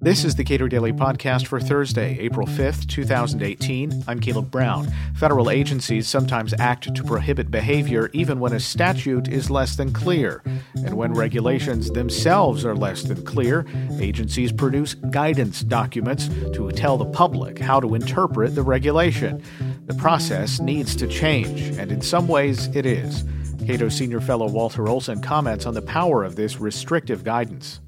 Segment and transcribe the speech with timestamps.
[0.00, 4.04] This is the Cato Daily Podcast for Thursday, April 5th, 2018.
[4.06, 4.88] I'm Caleb Brown.
[5.14, 10.42] Federal agencies sometimes act to prohibit behavior even when a statute is less than clear.
[10.76, 13.66] And when regulations themselves are less than clear,
[14.00, 19.42] agencies produce guidance documents to tell the public how to interpret the regulation.
[19.86, 23.24] The process needs to change, and in some ways it is.
[23.66, 27.80] Cato Senior Fellow Walter Olson comments on the power of this restrictive guidance.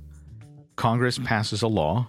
[0.81, 2.09] Congress passes a law.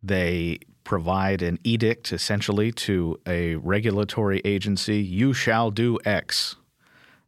[0.00, 6.54] They provide an edict essentially to a regulatory agency you shall do X.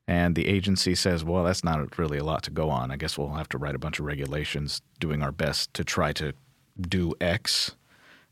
[0.07, 2.93] And the agency says, well, that's not really a lot to go on.
[2.93, 6.13] I guess we'll have to write a bunch of regulations doing our best to try
[6.13, 6.33] to
[6.81, 7.75] do X.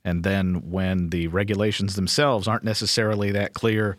[0.04, 3.96] And then when the regulations themselves aren't necessarily that clear,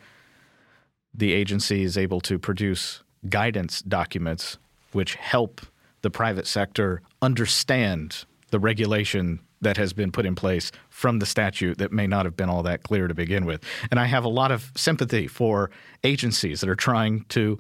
[1.14, 4.58] the agency is able to produce guidance documents
[4.94, 5.60] which help
[6.04, 11.78] the private sector understand the regulation that has been put in place from the statute
[11.80, 13.64] that may not have been all that clear to begin with.
[13.90, 15.72] And I have a lot of sympathy for
[16.04, 17.60] agencies that are trying to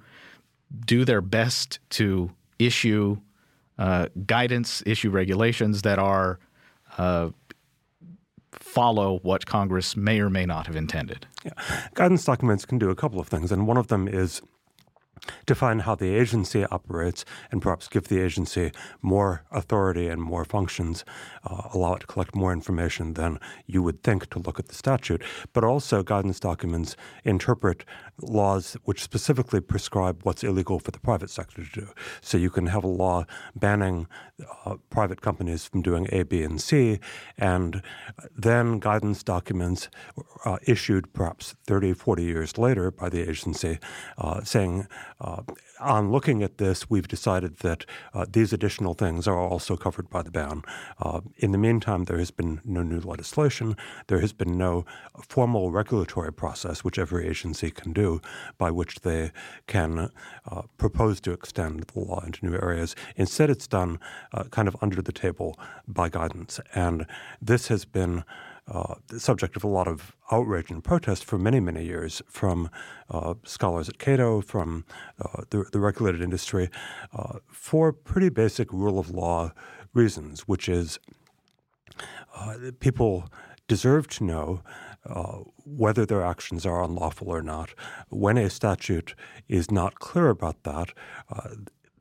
[0.85, 3.17] do their best to issue
[3.79, 6.39] uh, guidance, issue regulations that are
[6.97, 7.29] uh,
[8.51, 11.27] follow what Congress may or may not have intended.
[11.45, 11.51] Yeah.
[11.93, 14.41] Guidance documents can do a couple of things, and one of them is
[15.45, 21.03] define how the agency operates and perhaps give the agency more authority and more functions,
[21.45, 24.75] uh, allow it to collect more information than you would think to look at the
[24.75, 25.21] statute.
[25.53, 27.85] But also, guidance documents interpret
[28.19, 31.87] laws which specifically prescribe what's illegal for the private sector to do.
[32.21, 34.07] So you can have a law banning
[34.65, 36.99] uh, private companies from doing A, B, and C,
[37.37, 37.81] and
[38.35, 39.89] then guidance documents
[40.45, 43.79] uh, issued perhaps 30, 40 years later by the agency
[44.17, 44.87] uh, saying,
[45.19, 45.41] uh,
[45.79, 50.21] on looking at this, we've decided that uh, these additional things are also covered by
[50.21, 50.61] the ban.
[50.99, 53.75] Uh, in the meantime, there has been no new legislation.
[54.07, 54.85] There has been no
[55.27, 58.21] formal regulatory process, which every agency can do,
[58.57, 59.31] by which they
[59.67, 60.11] can
[60.49, 62.95] uh, propose to extend the law into new areas.
[63.15, 63.99] Instead, it's done
[64.33, 66.59] uh, kind of under the table by guidance.
[66.73, 67.05] And
[67.41, 68.23] this has been
[68.67, 72.69] uh, the subject of a lot of outrage and protest for many, many years from
[73.09, 74.85] uh, scholars at Cato, from
[75.21, 76.69] uh, the, the, regulated industry,
[77.13, 79.51] uh, for pretty basic rule of law
[79.93, 80.99] reasons, which is
[82.35, 83.29] uh, people
[83.67, 84.61] deserve to know
[85.05, 87.69] uh, whether their actions are unlawful or not.
[88.09, 89.15] When a statute
[89.47, 90.89] is not clear about that,
[91.29, 91.49] uh,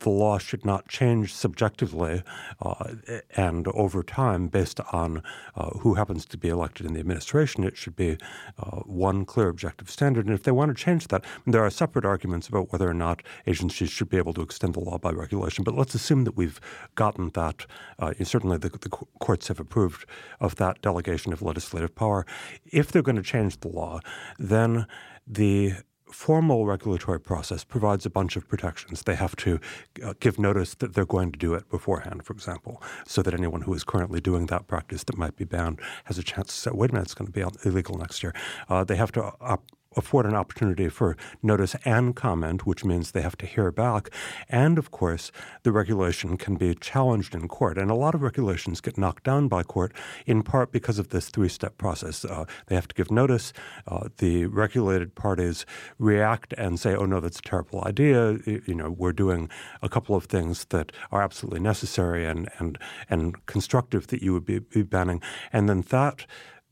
[0.00, 2.22] the law should not change subjectively
[2.60, 2.94] uh,
[3.36, 5.22] and over time based on
[5.54, 7.64] uh, who happens to be elected in the administration.
[7.64, 8.18] It should be
[8.58, 10.26] uh, one clear objective standard.
[10.26, 13.22] And if they want to change that, there are separate arguments about whether or not
[13.46, 15.64] agencies should be able to extend the law by regulation.
[15.64, 16.60] But let's assume that we've
[16.94, 17.66] gotten that.
[17.98, 20.06] Uh, certainly, the, the, courts have approved
[20.40, 22.26] of that delegation of legislative power.
[22.66, 24.00] If they're going to change the law,
[24.38, 24.86] then
[25.26, 25.74] the
[26.10, 29.02] formal regulatory process provides a bunch of protections.
[29.02, 29.60] They have to
[30.04, 33.62] uh, give notice that they're going to do it beforehand, for example, so that anyone
[33.62, 36.70] who is currently doing that practice that might be banned has a chance to say,
[36.72, 38.34] wait a minute, it's going to be illegal next year.
[38.68, 43.22] Uh, they have to op- afford an opportunity for notice and comment, which means they
[43.22, 44.10] have to hear back.
[44.48, 47.78] And of course, the regulation can be challenged in court.
[47.78, 49.92] And a lot of regulations get knocked down by court
[50.26, 52.24] in part because of this three step process.
[52.24, 53.52] Uh, they have to give notice,
[53.88, 55.64] uh, the regulated parties
[55.98, 58.38] react and say, oh no, that's a terrible idea.
[58.46, 59.48] You know, we're doing
[59.82, 62.78] a couple of things that are absolutely necessary and, and,
[63.08, 65.22] and constructive that you would be, be banning.
[65.52, 66.26] And then that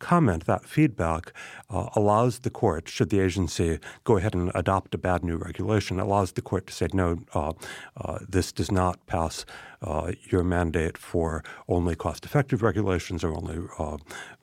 [0.05, 1.33] comment, that feedback,
[1.71, 5.99] uh, allows the court, should the agency go ahead and adopt a bad new regulation,
[5.99, 7.55] allows the court to say, no, uh,
[7.97, 9.47] uh, this does not pass
[9.81, 13.97] uh, your mandate for only cost-effective regulations or only, uh,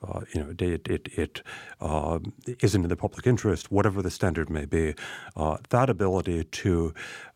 [0.04, 1.42] uh, you know, it, it, it
[2.60, 4.94] isn't in the public interest, whatever the standard may be.
[5.70, 6.92] that ability to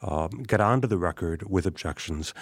[0.07, 2.33] um, get onto the record with objections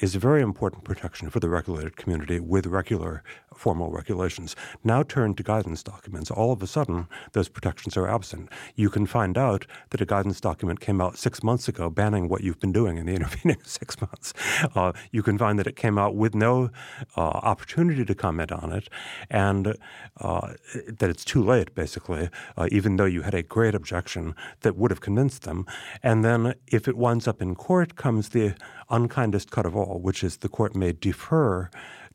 [0.00, 3.22] is a very important protection for the regulated community with regular
[3.54, 4.56] formal regulations.
[4.84, 6.30] Now turn to guidance documents.
[6.30, 8.48] All of a sudden, those protections are absent.
[8.74, 12.42] You can find out that a guidance document came out six months ago banning what
[12.42, 14.32] you've been doing in the intervening six months.
[14.74, 16.70] Uh, you can find that it came out with no
[17.16, 18.88] uh, opportunity to comment on it
[19.28, 19.76] and
[20.20, 20.54] uh,
[20.88, 24.90] that it's too late, basically, uh, even though you had a great objection that would
[24.90, 25.66] have convinced them.
[26.02, 28.54] And then if it winds up in court comes the
[28.90, 31.70] unkindest cut of all, which is the court may defer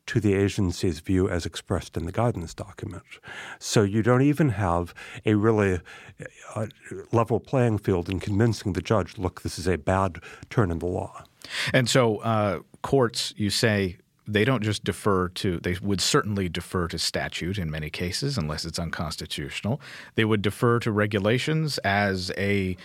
[0.06, 3.02] to the agency's view as expressed in the guidance document.
[3.58, 4.94] So you don't even have
[5.24, 5.80] a really
[6.54, 6.66] uh,
[7.12, 10.18] level playing field in convincing the judge, look, this is a bad
[10.48, 11.24] turn in the law.
[11.74, 13.98] And so uh, courts, you say,
[14.28, 18.64] they don't just defer to, they would certainly defer to statute in many cases, unless
[18.64, 19.80] it's unconstitutional.
[20.14, 22.76] They would defer to regulations as a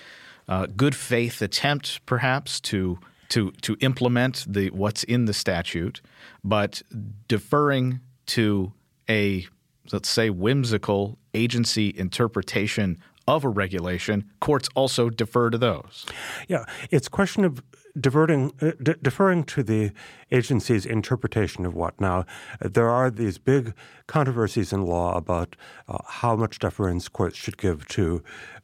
[0.52, 3.00] uh, good faith attempt, perhaps, to
[3.30, 6.02] to to implement the what's in the statute,
[6.44, 6.82] but
[7.28, 8.74] deferring to
[9.10, 9.48] a
[9.94, 16.06] let's say whimsical agency interpretation of a regulation, courts also defer to those.
[16.48, 17.64] Yeah, it's question of
[18.00, 19.92] diverting, uh, d- deferring to the
[20.32, 22.00] agency's interpretation of what.
[22.00, 22.26] Now,
[22.60, 23.74] there are these big
[24.08, 25.56] controversies in law about
[25.88, 28.24] uh, how much deference courts should give to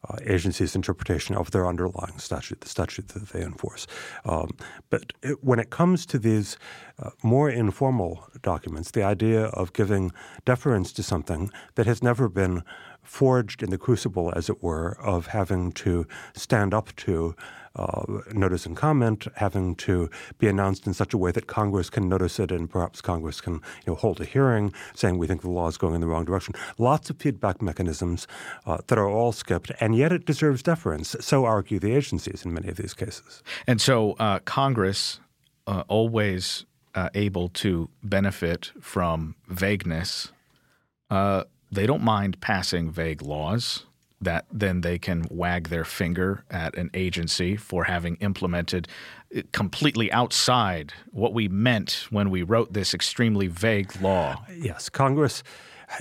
[0.10, 3.88] uh, agencies' interpretation of their underlying statute, the statute that they enforce.
[4.25, 4.52] Um,
[4.90, 6.58] but it, when it comes to these
[7.00, 10.12] uh, more informal documents, the idea of giving
[10.46, 12.64] deference to something that has never been
[13.04, 17.36] forged in the crucible, as it were, of having to stand up to
[17.78, 20.10] uh, notice and comment, having to
[20.40, 23.54] be announced in such a way that Congress can notice it, and perhaps Congress can
[23.54, 26.26] you know, hold a hearing saying we think the law is going in the wrong
[26.26, 26.54] direction.
[26.78, 28.28] Lots of feedback mechanisms
[28.66, 31.16] uh, that are all skipped, and yet it deserves deference.
[31.20, 33.44] So argue the agencies in many of these cases.
[33.66, 35.20] And so uh, Congress
[35.66, 36.66] uh, always
[36.96, 40.32] uh, able to benefit from vagueness.
[41.10, 43.87] Uh, they don't mind passing vague laws
[44.22, 48.88] that then they can wag their finger at an agency for having implemented
[49.34, 54.44] eh, completely outside what we meant when we wrote this extremely vague law.
[54.56, 55.44] Yes, Congress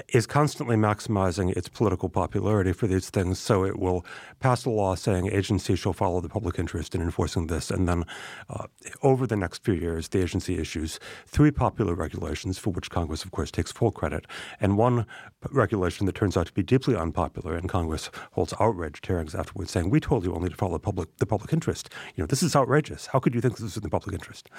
[0.09, 3.39] is constantly maximizing its political popularity for these things.
[3.39, 4.05] So it will
[4.41, 7.71] pass a law saying agencies shall follow the public interest in enforcing this.
[7.71, 8.05] And then
[8.51, 8.67] uh,
[9.03, 13.31] over the next few years, the agency issues three popular regulations for which Congress, of
[13.31, 14.27] course, takes full credit,
[14.61, 15.07] and one
[15.51, 17.55] regulation that turns out to be deeply unpopular.
[17.55, 21.27] And Congress holds outraged hearings afterwards saying, We told you only to follow public, the
[21.27, 21.91] public interest.
[22.17, 23.07] You know, this is outrageous.
[23.07, 24.51] How could you think this is in the public interest?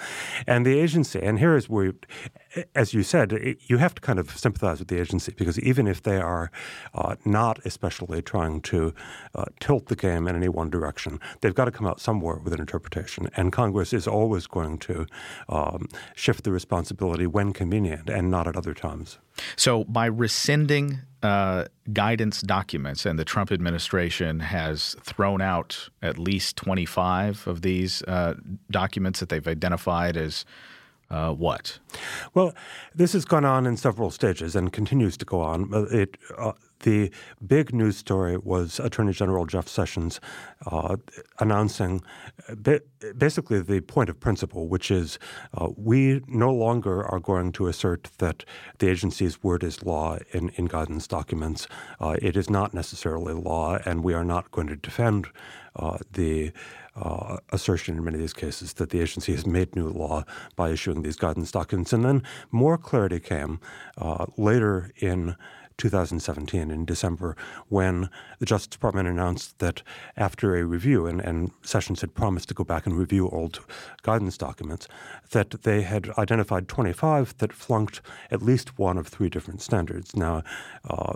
[0.45, 1.94] And the agency, and here is where,
[2.75, 6.04] as you said, you have to kind of sympathize with the agency because even if
[6.04, 6.52] they are
[6.94, 8.94] uh, not especially trying to
[9.36, 12.54] uh, tilt the game in any one direction, they've got to come out somewhere with
[12.54, 13.30] an interpretation.
[13.36, 15.06] And Congress is always going to
[15.50, 19.19] um, shift the responsibility when convenient and not at other times.
[19.56, 26.58] So by rescinding uh, guidance documents, and the Trump administration has thrown out at least
[26.58, 28.36] 25 of these uh,
[28.69, 30.46] documents that they've identified as
[31.09, 31.80] uh, what?
[32.33, 32.54] Well,
[32.94, 35.69] this has gone on in several stages and continues to go on.
[35.92, 37.12] It, uh, the
[37.45, 40.19] big news story was Attorney General Jeff Sessions
[40.65, 40.98] uh,
[41.39, 42.04] announcing
[42.56, 42.81] ba-
[43.18, 45.18] basically the point of principle, which is
[45.54, 48.44] uh, we no longer are going to assert that
[48.77, 51.68] the agency's word is law in, in guidance documents.
[52.00, 55.27] Uh, it is not necessarily law, and we are not going to defend
[55.75, 56.51] uh, the
[56.97, 60.23] uh, assertion in many of these cases that the agency has made new law
[60.55, 61.94] by issuing these guidance documents.
[61.94, 63.59] And then more clarity came
[63.97, 65.35] uh, later in
[65.77, 67.35] 2017 in December
[67.69, 68.09] when
[68.39, 69.83] the Justice Department announced that
[70.15, 73.59] after a review, and, and, Sessions had promised to go back and review old
[74.01, 74.88] guidance documents,
[75.31, 78.01] that they had identified 25 that flunked
[78.31, 80.15] at least one of three different standards.
[80.15, 80.44] Now,
[80.89, 81.15] uh,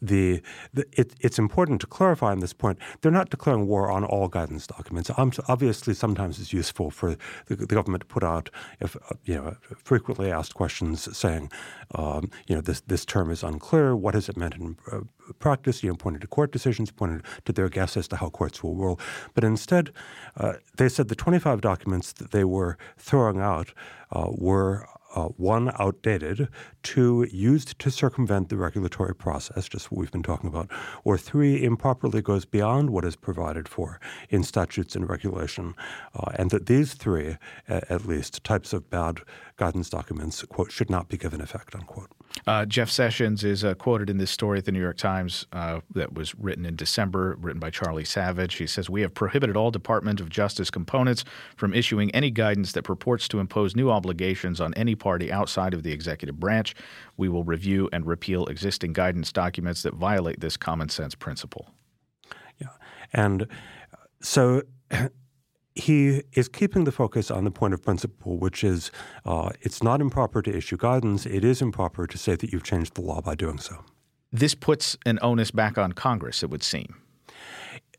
[0.00, 0.42] the,
[0.74, 4.28] the it, it's important to clarify on this point, they're not declaring war on all
[4.28, 5.10] guidance documents.
[5.16, 8.50] Um, obviously, sometimes it's useful for the, the, government to put out,
[8.80, 11.50] if you know, frequently asked questions saying,
[11.94, 13.96] um, you know, this this term is unclear clear.
[13.96, 15.00] What has it meant in uh,
[15.38, 15.82] practice?
[15.82, 18.74] You know, pointed to court decisions, pointed to their guess as to how courts will
[18.74, 19.00] rule.
[19.32, 19.92] But instead,
[20.36, 23.72] uh, they said the 25 documents that they were throwing out
[24.10, 26.48] uh, were uh, one, outdated,
[26.82, 30.70] two, used to circumvent the regulatory process, just what we've been talking about,
[31.02, 33.98] or three, improperly goes beyond what is provided for
[34.28, 35.74] in statutes and regulation,
[36.14, 37.38] uh, and that these three,
[37.68, 39.20] at least, types of bad
[39.56, 42.10] guidance documents, quote, should not be given effect, unquote.
[42.46, 45.80] Uh, Jeff Sessions is uh, quoted in this story at the New York Times uh,
[45.94, 48.54] that was written in December, written by Charlie Savage.
[48.56, 51.24] He says, We have prohibited all Department of Justice components
[51.56, 55.82] from issuing any guidance that purports to impose new obligations on any party outside of
[55.84, 56.74] the executive branch.
[57.16, 61.70] We will review and repeal existing guidance documents that violate this common sense principle.
[62.60, 62.68] Yeah.
[63.12, 63.46] And
[64.20, 64.62] so
[65.74, 68.90] he is keeping the focus on the point of principle, which is
[69.24, 71.26] uh, it's not improper to issue guidance.
[71.26, 73.84] It is improper to say that you've changed the law by doing so.
[74.30, 76.96] This puts an onus back on Congress, it would seem.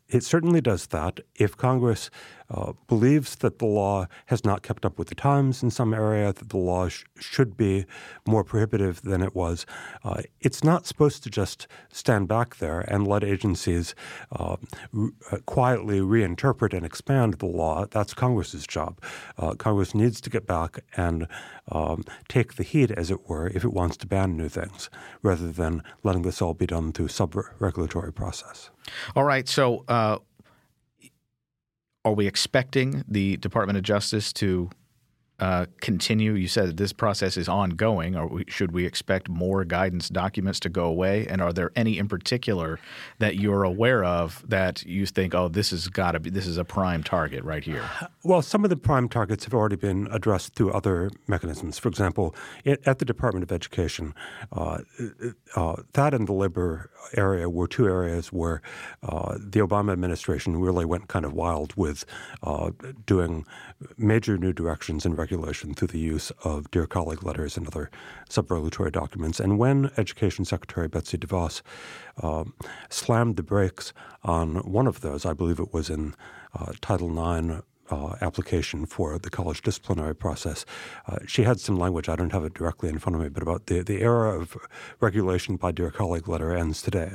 [0.08, 1.20] It certainly does that.
[1.34, 2.10] If Congress
[2.54, 6.32] uh, believes that the law has not kept up with the times in some area,
[6.32, 7.84] that the law sh- should be
[8.26, 9.66] more prohibitive than it was.
[10.04, 13.94] Uh, it's not supposed to just stand back there and let agencies
[14.32, 14.56] uh,
[14.96, 17.86] r- uh, quietly reinterpret and expand the law.
[17.90, 19.00] That's Congress's job.
[19.36, 21.26] Uh, Congress needs to get back and
[21.72, 24.90] um, take the heat, as it were, if it wants to ban new things,
[25.22, 28.70] rather than letting this all be done through sub-regulatory process.
[29.16, 29.48] All right.
[29.48, 30.18] So, uh,
[32.04, 34.70] are we expecting the Department of Justice to
[35.40, 36.34] uh, continue?
[36.34, 38.16] You said that this process is ongoing.
[38.16, 41.26] Or should we expect more guidance documents to go away?
[41.26, 42.78] And are there any in particular
[43.18, 46.56] that you're aware of that you think, oh, this has got to be this is
[46.56, 47.88] a prime target right here?
[48.22, 51.78] Well, some of the prime targets have already been addressed through other mechanisms.
[51.78, 54.14] For example, at the Department of Education,
[54.52, 54.78] uh,
[55.56, 58.62] uh, that and the labor area were two areas where
[59.02, 62.04] uh, the Obama administration really went kind of wild with
[62.42, 62.70] uh,
[63.04, 63.44] doing
[63.96, 67.90] major new directions in through the use of Dear Colleague letters and other
[68.28, 69.40] sub-regulatory documents.
[69.40, 71.62] And when Education Secretary Betsy DeVos
[72.22, 72.44] uh,
[72.88, 76.14] slammed the brakes on one of those, I believe it was in
[76.54, 80.64] uh, Title IX uh, application for the college disciplinary process.
[81.06, 83.42] Uh, she had some language, I don't have it directly in front of me, but
[83.42, 84.56] about the, the era of
[85.00, 87.12] regulation by Dear Colleague letter ends today.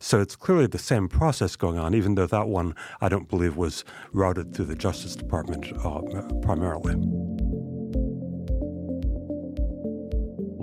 [0.00, 3.56] So it's clearly the same process going on, even though that one I don't believe
[3.56, 6.00] was routed through the Justice Department uh,
[6.42, 7.23] primarily.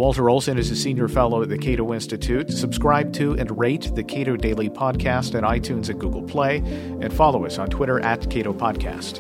[0.02, 2.50] Walter Olson is a senior fellow at the Cato Institute.
[2.50, 7.46] Subscribe to and rate the Cato Daily Podcast at iTunes and Google Play, and follow
[7.46, 9.20] us on Twitter at Cato Podcast.